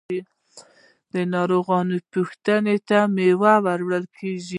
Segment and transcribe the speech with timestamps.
[1.33, 1.77] ناروغه
[2.13, 4.49] پوښتنې ته میوه وړل کیږي.